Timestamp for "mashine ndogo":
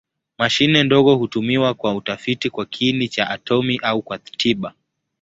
0.37-1.15